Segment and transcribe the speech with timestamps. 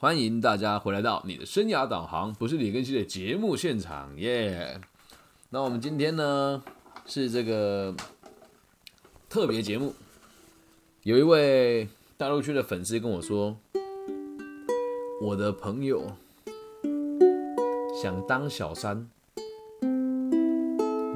[0.00, 4.80] 欢迎大家回来到你的生涯导航，不是李根熙的节目现场耶。
[5.50, 6.62] 那我们今天呢
[7.04, 7.92] 是这个
[9.28, 9.92] 特别节目，
[11.02, 13.56] 有一位大陆区的粉丝跟我说，
[15.20, 16.04] 我的朋友
[18.00, 19.10] 想当小三，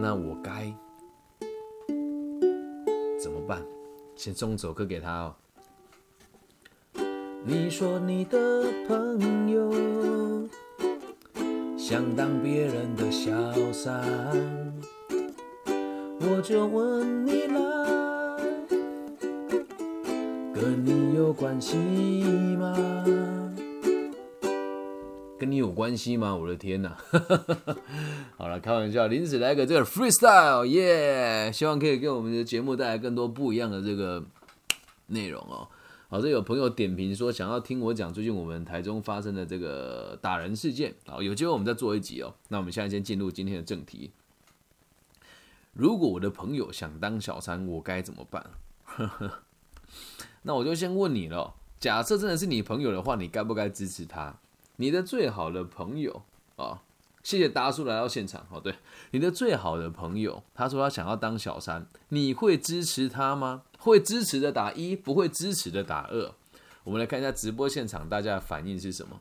[0.01, 0.75] 那我该
[3.23, 3.65] 怎么办？
[4.17, 5.37] 先送首歌给他哦。
[7.45, 10.49] 你说你的朋友
[11.77, 13.33] 想当别人的小
[13.73, 14.01] 三，
[16.21, 18.37] 我就问你啦，
[20.55, 23.05] 跟你有关系吗？
[25.37, 26.37] 跟你有关系吗？
[26.37, 26.97] 我的天哪！
[28.39, 31.51] 好了，开玩笑，临时来个这个 freestyle，耶！
[31.53, 34.23] 希望可以给我们的节目带来更多不一样的这个
[35.09, 35.67] 内容哦。
[36.13, 40.95] 好，这有朋友点评说想要听我讲最近我们台中发生的这个打人事件。
[41.07, 42.35] 好，有机会我们再做一集哦。
[42.49, 44.11] 那我们现在先进入今天的正题。
[45.73, 48.51] 如果我的朋友想当小三，我该怎么办？
[50.45, 51.55] 那我就先问你了。
[51.81, 54.37] 假设真的是你朋友的话，你该不该支持他？
[54.77, 56.21] 你的最好的朋友
[56.57, 56.83] 啊，
[57.23, 58.47] 谢谢达叔来到现场。
[58.51, 58.75] 哦，对，
[59.13, 63.63] 你的最好的朋友，他说他想要当小三，你会支持他吗？
[63.83, 66.33] 会支持的打一，不会支持的打二。
[66.85, 69.21] 我们来看一下直播现场大家的反应是什么。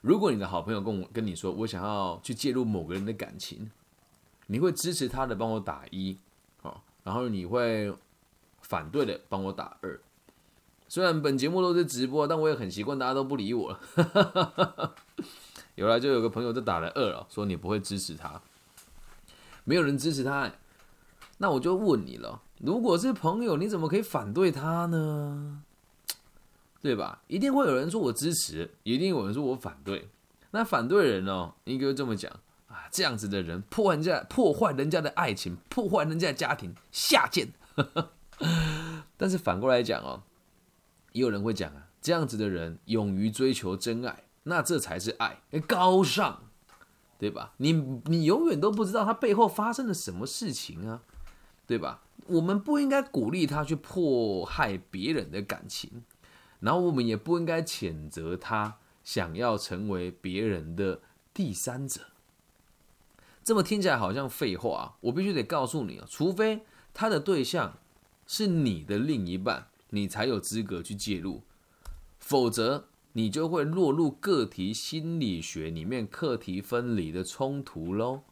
[0.00, 3.70] 如果你的好朋友跟我跟你说，我想要去介入某个人的感情，
[4.46, 6.16] 你会支持他的帮我打一，
[6.62, 7.94] 好，然后你会
[8.62, 10.00] 反对的帮我打二。
[10.88, 14.94] 虽然本节目都是直播，但我也很习惯大家都不理我了。
[15.76, 18.40] 有来就有个朋友就打了二了，说你不会支持他，
[19.64, 20.50] 没有人支持他。
[21.38, 22.42] 那我就问你了。
[22.60, 25.62] 如果是朋友，你怎么可以反对他呢？
[26.80, 27.22] 对吧？
[27.28, 30.08] 一定会有人说我支持，一定有人说我反对。
[30.50, 32.30] 那反对人哦，应该这么讲
[32.68, 37.48] 啊，这样子的人破坏人家、破坏人家的爱情，破坏人家的家庭，下贱。
[39.16, 40.22] 但是反过来讲哦，
[41.12, 46.42] 也有人会讲啊，这样子的人勇于追求真爱，那这才是爱，高尚，
[47.18, 47.54] 对吧？
[47.56, 47.72] 你
[48.04, 51.02] 你永远都不知道他背后发生了什么事情啊，
[51.66, 52.02] 对吧？
[52.26, 56.04] 我们不应该鼓励他去迫害别人的感情，
[56.60, 61.02] 然后我们也不应该谴责他想要成为别人的
[61.34, 62.00] 第三者。
[63.42, 66.62] 这么听起来好像废话，啊我必须得告诉你啊，除非
[66.94, 67.78] 他的对象
[68.26, 71.42] 是你的另一半，你才有资格去介入，
[72.18, 78.22] 否则你就会落入个体心理学里面课题分离的冲突喽。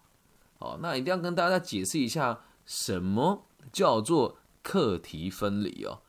[0.59, 3.47] 哦，那一定要跟大家解释一下什么。
[3.73, 6.03] 叫做课题分离哦，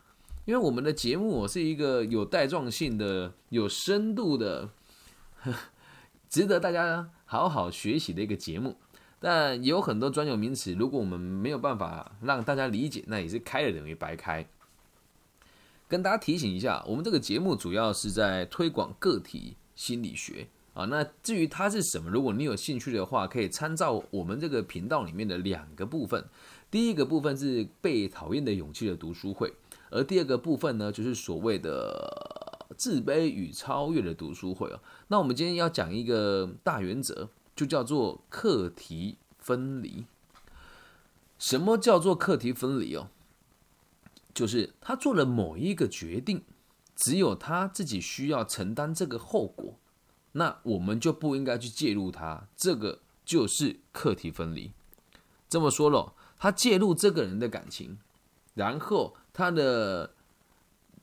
[0.43, 4.71] 因为我们的节目我是一个有带状性的、有深度的，
[6.27, 8.75] 值得大家好好学习的一个节目。
[9.19, 14.45] 但有很多专有名词，如果我们没有办法让大家理解，那也是开了等于白开。
[15.87, 20.85] 跟大家提醒一下，我们这个节目主要是在推广个体心理学啊。
[20.85, 26.25] 那至于它是什么，如果你有兴趣的话，可以参照我们这个频道里面的两个部分。
[26.69, 29.53] 第一个部分是被讨厌的勇气的读书会，
[29.91, 34.79] 而第二个部分呢，就是所谓的自卑与超越的读书会哦。
[35.09, 40.05] 那我们今天要讲一个大原则，就叫做课题分离。
[41.37, 43.09] 什么叫做课题分离哦？
[44.33, 46.41] 就是他做了某一个决定，
[46.95, 49.75] 只有他自己需要承担这个后果，
[50.33, 54.71] 那我们就不应该去介入他，这个就是课题分离。
[55.49, 56.13] 这么说了。
[56.35, 57.99] 他介入这个人的感情，
[58.53, 60.13] 然后他的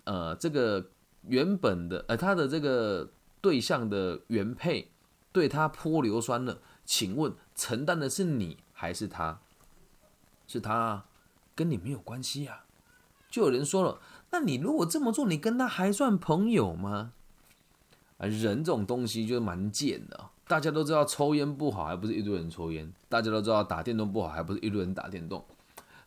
[0.05, 0.91] 呃这个
[1.23, 4.93] 原本的呃他的这个对象的原配
[5.33, 9.41] 对他泼硫酸了，请问承担的是你还是他？
[10.47, 11.07] 是他，
[11.55, 12.65] 跟你没有关系呀。
[13.31, 13.99] 就有人说了，
[14.33, 17.15] 那你如果这么做，你跟他还算朋友吗？
[18.21, 20.29] 啊，人这种东西就是蛮贱的。
[20.47, 25.41] 大家都知道抽烟不好，还不是一堆人抽烟；大家都知道打电动不好，还不是一堆人打电动；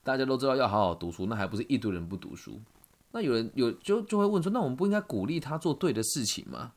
[0.03, 2.61] 大家都知道要好好读书，那还不是一堆人不读书？
[3.11, 6.73] 那有人有就就会问说：那我们不应该鼓励他做对的事情吗？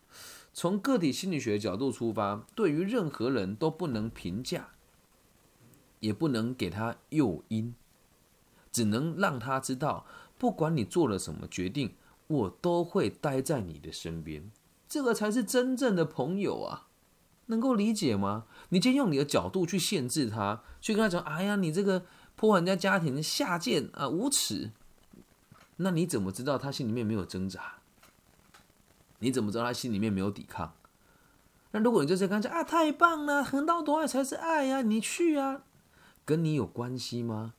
[0.54, 4.70] 从个体心理学角度出发，对于任何人都不能评价，
[6.00, 7.74] 也不能给他诱因，
[8.72, 10.06] 只能让他知道，
[10.38, 11.94] 不管你做了什么决定，
[12.28, 14.50] 我都会待在你的身边。
[14.88, 16.86] 这个才是真正的朋友啊！
[17.46, 18.46] 能够理解吗？
[18.70, 22.04] 你今天用你的角度去限制他，去跟他讲：“哎呀，你这个
[22.34, 24.72] 破坏人家家庭，下贱啊，无耻！”
[25.78, 27.74] 那你怎么知道他心里面没有挣扎？
[29.20, 30.74] 你怎么知道他心里面没有抵抗？
[31.70, 35.62] 那如果你就是跟他讲啊，太棒了，横刀夺爱才是爱呀，你去啊，
[36.24, 37.54] 跟你有关系吗？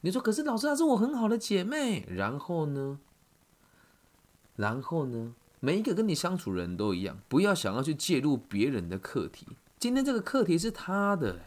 [0.00, 2.98] 你说可是老师，她是我很好的姐妹，然后呢？
[4.56, 5.34] 然后呢？
[5.60, 9.46] 每一个跟你相处人都一样，不要想要去介入别人的课题。
[9.78, 11.40] 今天这个课题是他的，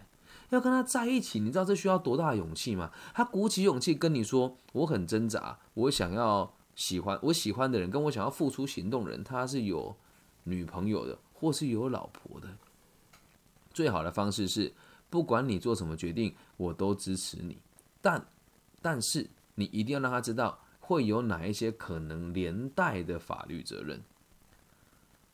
[0.49, 2.91] 要跟他在一起，你知道这需要多大的勇气吗？
[3.13, 9.95] 他鼓起勇气跟你说：“我很挣扎，我想要喜欢我喜欢的人，跟我想要付出行动的人，他是有
[10.43, 12.49] 女朋友的，或是有老婆的。”
[13.73, 14.73] 最好的方式是，
[15.09, 17.57] 不管你做什么决定，我都支持你。
[18.01, 18.25] 但
[18.81, 20.59] 但是你一定要让他知道。
[20.91, 24.01] 会有哪一些可能连带的法律责任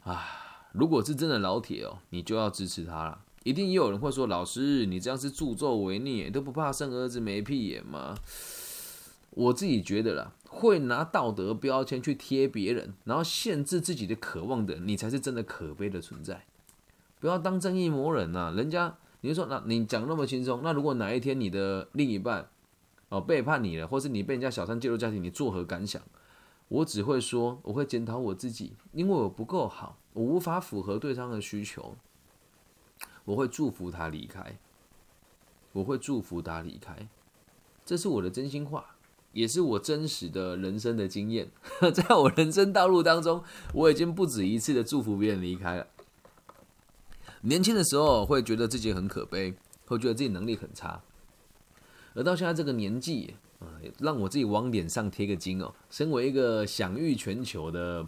[0.03, 0.69] 啊？
[0.71, 3.23] 如果是真的老铁哦，你就要支持他了。
[3.43, 8.15] 一定也有人会说：“老师，你这样是助纣为虐，都不怕生儿子没屁眼吗？”
[9.31, 16.45] 我自己觉得啦，会拿道德标签去贴别人，然后限制自己的渴望的，你才是真的可悲的存在。
[17.19, 18.53] 不要当正义魔人呐！
[18.55, 22.47] 人家你就说，那你讲那么轻松，那如果哪一天你的另一半，
[23.09, 26.01] 哦，背叛你了，或是你被人家小三介入家庭，你作何感想？
[26.67, 31.95] 我只会说，我会检讨我自己，因为我不够好，我无法符合对方的需求。
[33.23, 34.57] 我会祝福他离开，
[35.71, 37.07] 我会祝福他离开，
[37.85, 38.95] 这是我的真心话，
[39.31, 41.49] 也是我真实的人生的经验。
[41.93, 43.43] 在我人生道路当中，
[43.73, 45.87] 我已经不止一次的祝福别人离开了。
[47.41, 49.53] 年轻的时候会觉得自己很可悲，
[49.85, 51.01] 会觉得自己能力很差。
[52.17, 55.71] 而到现在这个年纪，啊，让我自己往脸上贴个金哦。
[55.91, 58.03] 身为一个享誉全球的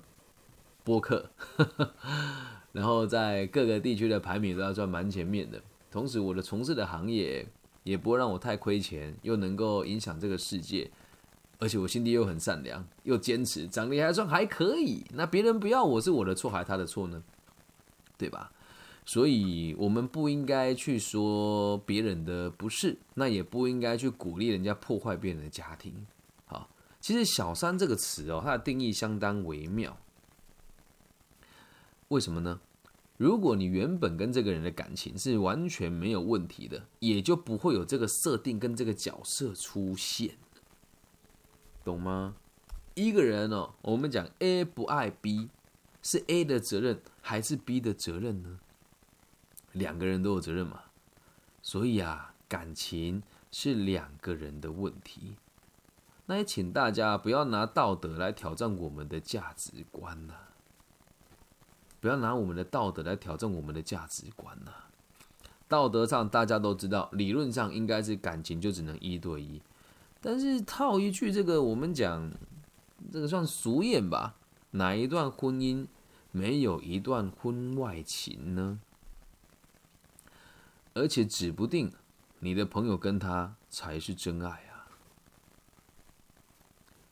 [0.84, 1.30] 播客，
[2.74, 5.62] 然后在各个地区的排名都要算蛮前面的。
[5.92, 7.48] 同时，我的从事的行业
[7.84, 10.90] 也不会让我太亏钱，又能够影响这个世界。
[11.60, 15.04] 而且我心地又很善良，又坚持，长得还算还可以。
[15.14, 17.22] 那别人不要我是我的错还是他的错呢？
[18.18, 18.52] 对吧？
[19.10, 26.06] 所以，我们不应该去说别人的不是，那也不应该去鼓励人家破坏别人的家庭。
[26.46, 26.70] 好，
[27.02, 29.98] 其实“小三”这个词哦，它的定义相当微妙。
[32.10, 32.62] 为什么呢？
[33.18, 40.36] 如果你原本跟这个人的感情是完全没有问题的，也就不会有这个设定跟这个角色出现，
[41.84, 42.36] 懂吗？
[42.94, 45.50] 一个人哦，我们讲 A 不爱 B，
[46.04, 48.60] 是 A 的责任还是 B 的责任呢？
[49.80, 50.82] 两个人都有责任嘛，
[51.64, 55.38] 所以啊，感情是两个人的问题。
[56.28, 60.34] 那也请大家不要拿道德来挑战我们的价值观呐，
[62.00, 64.72] 不要拿我们的道德来挑战我们的价值观呐。
[65.68, 69.62] 道德上大家都知道，理论上应该是感情就只能一对一，
[70.22, 72.32] 但是套一句这个，我们讲
[73.12, 74.36] 这个算俗谚吧？
[74.72, 75.88] 哪一段婚姻
[76.32, 78.80] 没有一段婚外情呢？
[80.94, 81.92] 而且指不定
[82.40, 84.88] 你的朋友跟他才是真爱啊！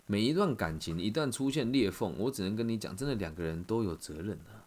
[0.06, 4.63] 每一段感情一旦出现裂缝，我只能跟你讲，真的两个人都有责任啊。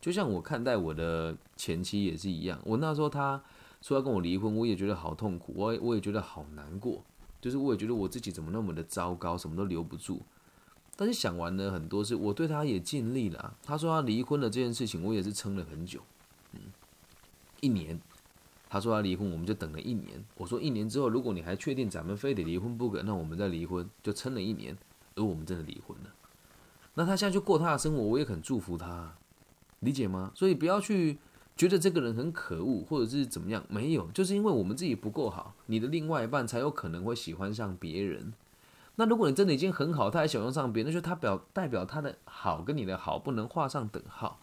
[0.00, 3.42] 就像我看待我的前妻也是一样，我那时候他
[3.80, 7.04] 说要跟我离婚，我也觉得好痛苦，我我也觉得好难过，
[7.40, 10.22] 就是我也觉得我自己怎么那么的糟糕，什么都留不住。
[10.96, 13.56] 但是想完了很多事，我对他也尽力了。
[13.62, 16.00] 他说他离婚了这件事情，我也是撑了很久，
[16.52, 16.60] 嗯，
[17.60, 18.00] 一年。
[18.68, 20.22] 他说要离婚，我们就等了一年。
[20.36, 24.76] 我说一年之后，如果你还确定咱们非得离婚不可，那我们再离婚，就撑了一年。
[25.16, 26.14] 而我们真的离婚了。
[26.94, 29.14] 那他现在就过他的生活，我也很祝福他，
[29.80, 30.30] 理解吗？
[30.34, 31.18] 所以不要去
[31.56, 38.32] 觉得这个人很可恶，或者是怎么样，没有，就是因为我们自己不够好，你的另外一半才有可能会喜欢上别人。
[38.94, 44.40] 那如果你真的已经很好，他还喜欢上别人，那就他表代表他的好跟你的好不能画上等号。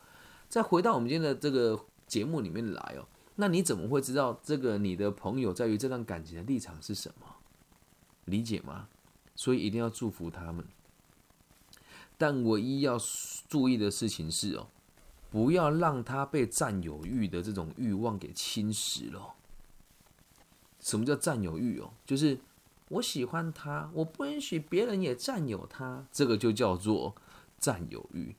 [0.50, 3.06] 再回到我们今天的这个节目里面来哦。
[3.36, 7.28] 那你怎么会知道这个你的朋友在于这段感情的立场是什么？
[8.26, 8.88] 理解吗？
[9.36, 10.66] 所以一定要祝福他们。
[12.18, 12.98] 但唯一要
[13.50, 14.68] 注意的事情是哦，
[15.30, 19.34] 不要让他被占有欲的这种欲望给侵蚀了。
[20.80, 21.92] 什么叫占有欲哦？
[22.06, 22.40] 就是
[22.88, 27.16] 我喜欢他，我不允许别人也占有他，这个就叫做
[27.60, 28.36] 占有欲。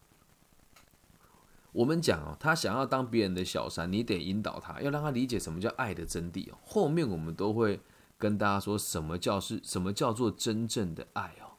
[1.77, 6.55] 我们讲哦，他想要当别人的小三，你得引导他，要让他理解什么叫爱的真谛哦。
[6.65, 7.79] 后面我们都会
[8.17, 11.53] 跟大家说什么叫是什么叫做真正的爱哦。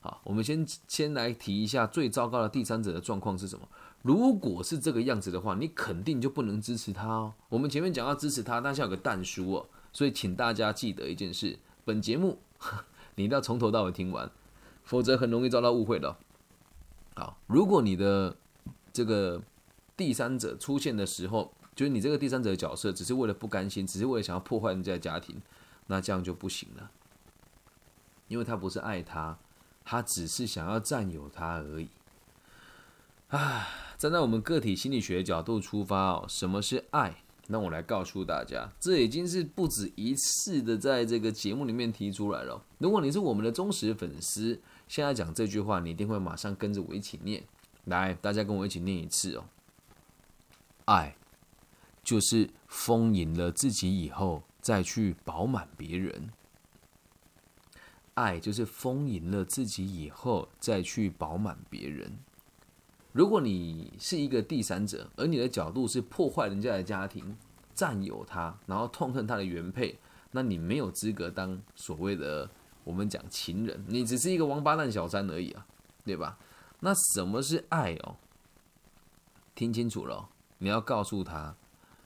[0.00, 3.66] 好，我们先先来提一下最糟糕的第三者的状况是什么。
[4.02, 7.32] 如果是这个样子的话，你肯定就不能支持他哦。
[7.48, 12.38] 我们前面讲要支持他，但是有个但书哦，所以请大家记得一件事：本节目
[13.16, 14.30] 你一定要从头到尾听完，
[14.84, 16.16] 否则很容易遭到误会的。
[17.16, 18.36] 好，如果你的
[18.98, 19.40] 这个
[19.96, 25.40] 第三者出现的时候，就是你这个第三者的角色，只是为了不甘心，只是为了想要破坏人家家庭，
[25.86, 26.90] 那这样就不行了，
[28.26, 29.38] 因为他不是爱他，
[29.84, 31.86] 他只是想要占有他而已。
[33.28, 37.22] 啊，站在我们个体心理学角度出发哦，什么是爱？
[37.46, 42.60] 那我来告诉大家，这已经是不止一次的在这个节目里面提出来了。
[42.78, 47.44] 如果你是我们的忠实粉丝，现在讲这句话，你一定会马上跟着我一起念。
[47.88, 49.44] 来，大家跟我一起念一次哦。
[50.84, 51.16] 爱
[52.02, 56.30] 就是丰盈了自己以后，再去饱满别人。
[58.14, 62.18] 爱就是丰盈了自己以后，再去饱满别人。
[63.12, 67.36] 如果你是一个第三者，而你的角度是破坏人家的家庭、
[67.74, 69.98] 占有他，然后痛恨他的原配，
[70.32, 72.50] 那你没有资格当所谓的
[72.84, 75.66] 我们讲情人，你只是一个王八蛋小三而已啊，
[76.04, 76.38] 对吧？
[76.80, 78.16] 那什么是爱哦？
[79.54, 81.54] 听清楚了，你要告诉他，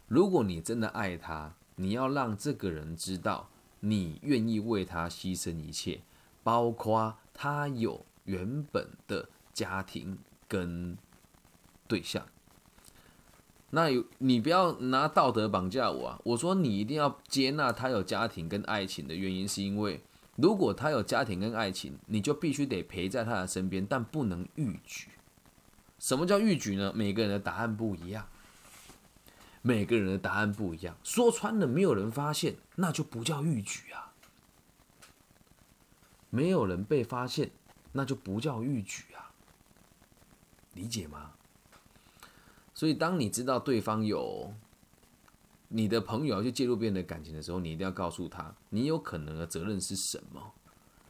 [0.08, 3.48] 如果你真的爱他，你要让这个人知道
[3.80, 6.02] 你愿意为他牺牲一切，
[6.42, 10.18] 包括他有原本的家庭。
[10.48, 10.98] 跟
[11.88, 12.26] 对象，
[13.70, 16.20] 那有你不要拿道德绑架我啊！
[16.24, 20.04] 我说你一定要接纳他有家庭跟爱情的原因，是因为
[20.36, 25.08] 如果他有家庭跟爱情，你就必须得陪在他的身边，但不能逾矩。
[25.98, 26.92] 什么叫逾矩呢？
[26.94, 28.26] 每个人的答案不一样，
[29.60, 30.96] 每个人的答案不一样。
[31.04, 34.12] 说穿了，没有人发现，那就不叫逾矩啊！
[36.30, 37.50] 没有人被发现，
[37.92, 39.30] 那就不叫逾矩啊！
[40.72, 41.32] 理解吗？
[42.74, 44.52] 所以，当你知道对方有
[45.74, 50.52] 你的朋友要去介入别人的感情的时候，你一定要告诉他，你有可能的责任是什么。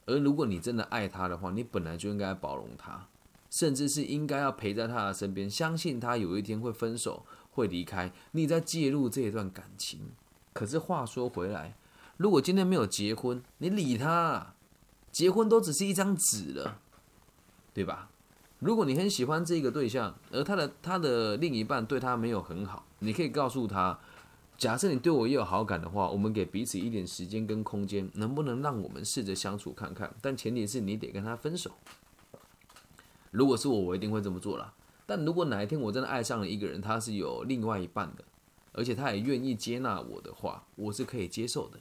[0.06, 3.08] 而如果你真的爱他的话，你本来就应该包容他，
[3.50, 10.12] 甚至是应该要陪在他的身边，相信他有一天会分手，会离开，你在介入这一段感情。
[10.52, 11.76] 可是话说回来，
[12.16, 14.54] 如果今天没有结婚，你理他，
[15.10, 16.78] 结婚都只是一张纸了，
[17.74, 18.10] 对吧？
[18.58, 23.98] 如果你很喜欢这个对象，而他的他的另一半对他没有很好，你可以告诉他：
[24.62, 30.14] 假设你对我也有好感的话，我们给彼此一点时间跟空间，能不能让我们试着相处看看？
[30.20, 31.72] 但前提是你得跟他分手。
[33.32, 34.72] 如果是我，我一定会这么做了。
[35.04, 38.22] 但如果哪一天我真的爱上了一个人，他是有另外一半的，
[38.70, 41.80] 而且他也愿意接纳我的话，我是可以接受的。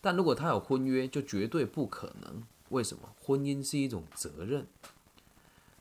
[0.00, 2.44] 但如果他有婚约，就绝对不可能。
[2.68, 3.08] 为什么？
[3.20, 4.68] 婚姻是一种责任。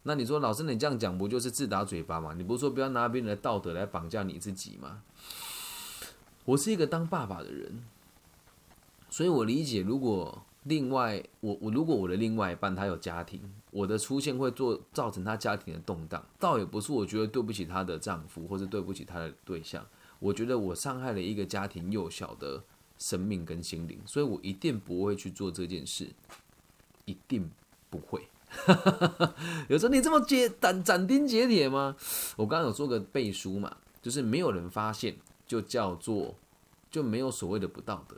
[0.02, 2.34] 那你说，老师，你这样讲不就是自打嘴巴吗？
[2.36, 5.04] 你不是说不要拿别人的道德来绑架你自己吗？
[6.50, 7.84] 我是一个当爸爸的人，
[9.08, 13.40] 所以我理解，如果另外我我如果我的另外一半他有家庭，
[13.70, 19.86] 我的出现会做造成他家庭的动荡，倒也不是我觉得对不起她的丈夫，或者对不起她的对象，
[20.18, 22.64] 我觉得我伤害了一个家庭幼小的
[22.98, 26.08] 生命跟心灵，所以我一定不会去做这件事，
[27.06, 27.48] 一定
[27.92, 28.28] 不会。
[29.70, 31.96] 有时候你这么结斩斩钉截铁吗？
[32.38, 35.16] 我刚刚有做个背书嘛，就是没有人发现，
[35.50, 36.34] 就叫做
[36.90, 38.16] 就没有所谓的不道德。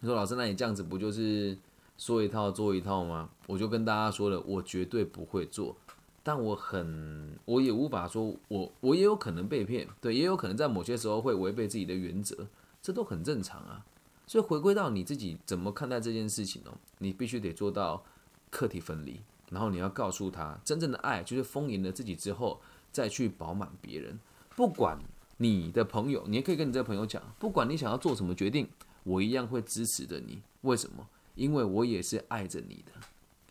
[0.00, 1.56] 你说老师，那你这样子不就是
[1.96, 3.28] 说一套做一套吗？
[3.46, 5.76] 我就跟大家说了，我绝对不会做，
[6.22, 12.48] 但我很我也无法说我我也有可能被骗，对，也有可能在某些时候会违背自己的原则，
[12.82, 13.84] 这都很正常啊。
[14.26, 18.02] 所以回归到你自己怎么看待这件事情哦，你必须得做到。
[18.50, 22.60] 课题分离，然后你要告诉他，真正的爱就是丰盈了自己之后，
[22.92, 24.16] 再去饱满别人。
[24.54, 24.96] 不管
[25.38, 28.68] 你的朋友，你也可以跟你这个朋友讲，不管你想要做什么决定，
[29.02, 30.42] 我一样会支持着你。
[30.62, 31.08] 为什么？
[31.34, 32.92] 因为我也是爱着你的。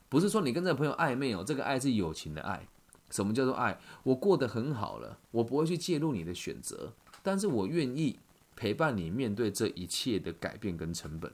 [0.08, 2.68] 不是说你跟这个朋友暧昧哦，这个爱是友情的爱。
[3.10, 3.80] 什么叫做爱？
[4.04, 8.18] 我过得很好了，我不会去介入你的选择，但是我愿意
[8.56, 11.32] 陪伴你面对这一切的改变跟成本，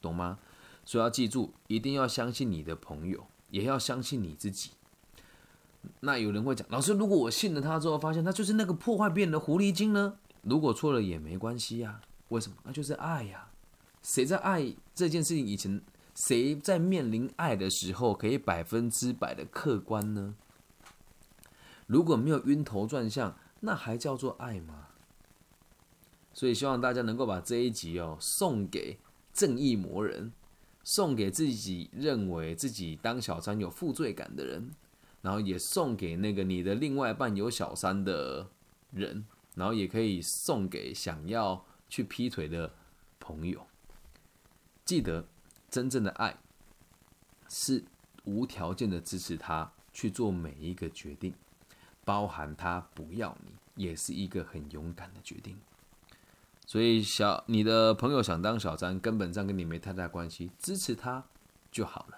[0.00, 0.38] 懂吗？
[0.84, 4.70] 所以要记住，一定要相信你的朋友，也要相信你自己。
[6.00, 10.18] 那有人会讲，老师，如果我信了他之后，发现他就是那个破坏别人的狐狸精呢？
[10.42, 12.00] 如果错了也没关系呀。
[12.28, 12.56] 为什么？
[12.64, 13.48] 那就是爱呀。
[14.02, 15.80] 谁在爱这件事情以前，
[16.14, 20.34] 谁在面临爱的时候可以百分之百的客观呢？
[21.86, 24.88] 如果没有晕头转向，那还叫做爱吗？
[26.32, 28.98] 所以希望大家能够把这一集哦送给
[29.32, 30.32] 正义魔人。
[30.86, 34.70] 送给自己认为自己当小三有负罪感的人，
[35.24, 38.46] 然后也送给那个你的另外一半有小三的
[38.90, 42.70] 人，然后也可以送给想要去劈腿的
[43.18, 43.66] 朋友。
[44.84, 45.24] 记得，
[45.70, 46.36] 真正的爱
[47.48, 47.82] 是
[48.24, 51.32] 无条件的支持他去做每一个决定，
[52.04, 55.56] 包含他不要你，也是一个很勇敢的决定。
[56.66, 61.24] 所以小你的朋友想当小三，根本上跟你没太大关系，支持他
[61.72, 62.13] 就好了。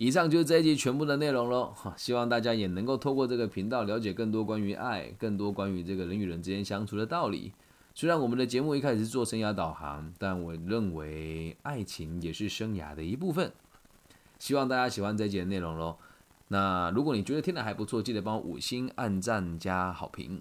[0.00, 7.52] 以上就是这一集全部的内容喽，希望大家也能够透过这个频道了解更多关于爱，更多关于这个人与人之间相处的道理。
[7.96, 13.52] 虽然我们的节目一开始是做生涯导航，但我认为爱情也是生涯的一部分。
[14.38, 15.96] 希望大家喜欢这一集的内容喽。
[16.46, 20.40] 那如果你觉得听的还不错，记得帮我五星按赞加好评。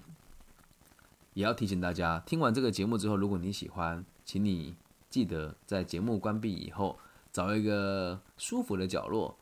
[1.34, 4.76] 也要提醒大家，听完这个节目之后，如果你喜欢，请你
[5.10, 7.00] 记得在节目关闭以后，
[7.32, 9.36] 找一个舒服的角落，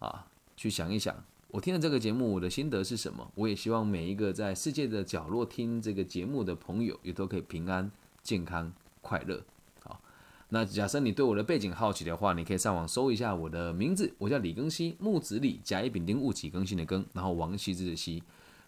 [0.00, 0.26] 啊，
[0.56, 1.14] 去想一想，
[1.48, 3.30] 我听了这个节目，我的心得是什么？
[3.34, 7.90] 我也希望每一个在世界的角落听这个节目的朋友，也都可以平安、
[8.22, 9.42] 健康、快乐。
[9.82, 10.00] 好，
[10.48, 18.22] 那假设你对我的背景好奇的话，你可以上网搜一下我的名字，我叫李庚希，木子李，甲乙丙丁戊己庚辛的庚，然后王羲之的羲。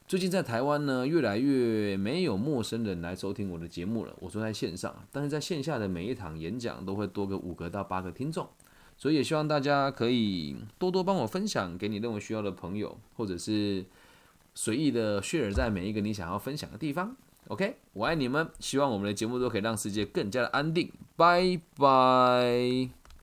[0.07, 4.15] 最近在台湾呢，越来越没有陌生人来收听我的节目了。
[4.19, 8.47] 我说在线上，但是在线下的每一场演讲都会多个五个到八个听众，
[9.03, 13.85] 所以也希望大家可以多多帮我分享给你认为需要的朋友，或者是
[14.55, 17.17] 随意的 share 在每一个你想要分享的地方。
[17.49, 20.89] OK，我爱你们，希望我们的节目都可以让世界更加的安定。
[21.17, 23.02] 拜拜。